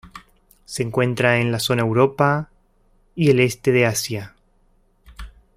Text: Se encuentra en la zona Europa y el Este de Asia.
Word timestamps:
Se 0.65 0.81
encuentra 0.81 1.37
en 1.41 1.51
la 1.51 1.59
zona 1.59 1.83
Europa 1.83 2.49
y 3.13 3.29
el 3.29 3.39
Este 3.39 3.71
de 3.71 3.85
Asia. 3.85 4.35